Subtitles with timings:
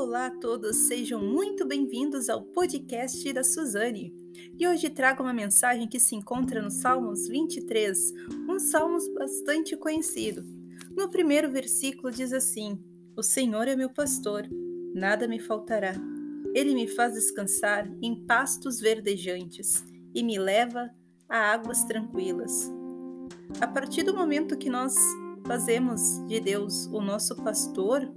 [0.00, 4.14] Olá a todos, sejam muito bem-vindos ao podcast da Suzane.
[4.56, 8.12] E hoje trago uma mensagem que se encontra no Salmos 23,
[8.48, 10.44] um salmo bastante conhecido.
[10.96, 12.80] No primeiro versículo diz assim:
[13.16, 14.46] O Senhor é meu pastor,
[14.94, 15.94] nada me faltará.
[16.54, 20.88] Ele me faz descansar em pastos verdejantes e me leva
[21.28, 22.70] a águas tranquilas.
[23.60, 24.94] A partir do momento que nós
[25.44, 28.08] fazemos de Deus o nosso pastor,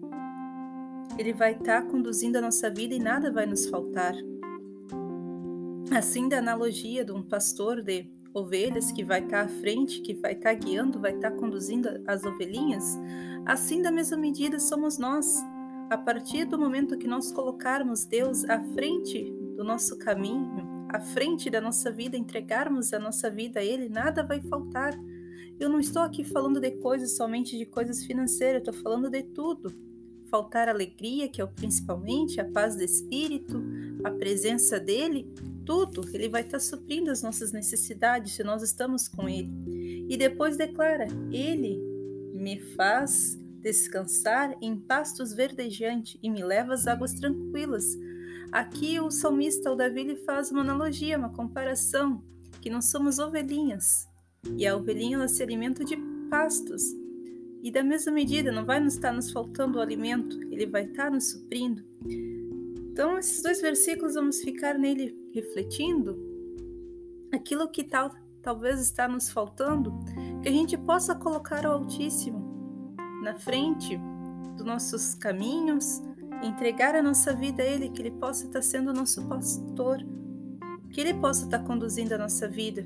[1.17, 4.13] ele vai estar tá conduzindo a nossa vida e nada vai nos faltar.
[5.91, 10.13] Assim, da analogia de um pastor de ovelhas que vai estar tá à frente, que
[10.13, 12.97] vai estar tá guiando, vai estar conduzindo as ovelhinhas,
[13.45, 15.43] assim, da mesma medida, somos nós.
[15.89, 21.49] A partir do momento que nós colocarmos Deus à frente do nosso caminho, à frente
[21.49, 24.97] da nossa vida, entregarmos a nossa vida a Ele, nada vai faltar.
[25.59, 29.90] Eu não estou aqui falando de coisas somente de coisas financeiras, estou falando de tudo
[30.31, 33.61] faltar alegria, que é o principalmente, a paz do espírito,
[34.03, 35.31] a presença dele,
[35.65, 40.07] tudo, ele vai estar suprindo as nossas necessidades se nós estamos com ele.
[40.09, 41.77] E depois declara: Ele
[42.33, 47.95] me faz descansar em pastos verdejantes e me leva às águas tranquilas.
[48.51, 52.23] Aqui o salmista, o Davi, faz uma analogia, uma comparação,
[52.59, 54.07] que nós somos ovelhinhas.
[54.57, 55.95] E a ovelhinha ela se alimenta de
[56.29, 56.81] pastos.
[57.63, 61.11] E da mesma medida, não vai nos estar nos faltando o alimento, ele vai estar
[61.11, 61.83] nos suprindo.
[62.91, 66.17] Então, esses dois versículos vamos ficar nele refletindo
[67.31, 69.93] aquilo que tal, talvez está nos faltando,
[70.41, 73.97] que a gente possa colocar o Altíssimo na frente
[74.57, 76.01] dos nossos caminhos,
[76.43, 79.99] entregar a nossa vida a Ele, que Ele possa estar sendo o nosso pastor,
[80.89, 82.85] que Ele possa estar conduzindo a nossa vida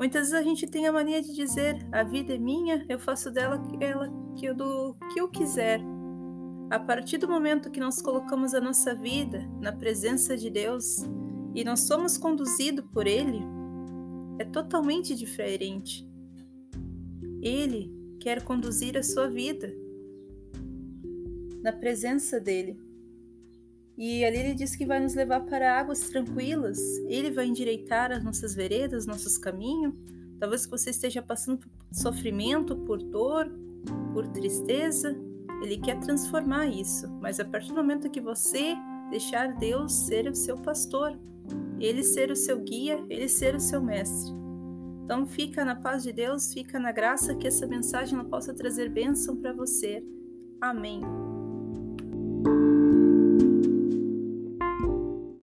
[0.00, 3.30] Muitas vezes a gente tem a mania de dizer: a vida é minha, eu faço
[3.30, 5.78] dela ela que eu do que eu quiser.
[6.70, 11.04] A partir do momento que nós colocamos a nossa vida na presença de Deus
[11.54, 13.42] e nós somos conduzidos por Ele,
[14.38, 16.08] é totalmente diferente.
[17.42, 19.70] Ele quer conduzir a sua vida
[21.62, 22.80] na presença dele.
[24.00, 28.24] E ali ele diz que vai nos levar para águas tranquilas, ele vai endireitar as
[28.24, 29.92] nossas veredas, nossos caminhos.
[30.38, 33.52] Talvez que você esteja passando por sofrimento, por dor,
[34.14, 35.14] por tristeza,
[35.62, 37.10] ele quer transformar isso.
[37.20, 38.74] Mas a partir do momento que você
[39.10, 41.20] deixar Deus ser o seu pastor,
[41.78, 44.32] ele ser o seu guia, ele ser o seu mestre.
[45.04, 49.36] Então fica na paz de Deus, fica na graça que essa mensagem possa trazer bênção
[49.36, 50.02] para você.
[50.58, 51.02] Amém.